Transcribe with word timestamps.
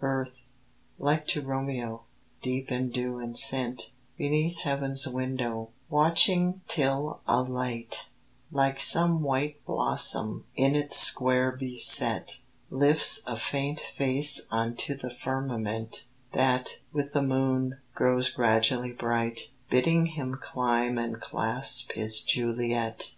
Earth, 0.00 0.42
like 1.00 1.26
to 1.26 1.42
Romeo, 1.42 2.04
deep 2.40 2.70
in 2.70 2.88
dew 2.90 3.18
and 3.18 3.36
scent, 3.36 3.90
Beneath 4.16 4.58
Heaven's 4.58 5.08
window, 5.08 5.70
watching 5.90 6.60
till 6.68 7.20
a 7.26 7.42
light, 7.42 8.08
Like 8.52 8.78
some 8.78 9.24
white 9.24 9.60
blossom, 9.66 10.44
in 10.54 10.76
its 10.76 10.96
square 10.96 11.50
be 11.50 11.76
set, 11.76 12.38
Lifts 12.70 13.24
a 13.26 13.36
faint 13.36 13.80
face 13.80 14.46
unto 14.52 14.94
the 14.96 15.10
firmament, 15.10 16.04
That, 16.32 16.78
with 16.92 17.12
the 17.12 17.22
moon, 17.22 17.78
grows 17.96 18.30
gradually 18.30 18.92
bright, 18.92 19.50
Bidding 19.68 20.06
him 20.14 20.38
climb 20.40 20.96
and 20.96 21.20
clasp 21.20 21.90
his 21.94 22.20
Juliet. 22.20 23.14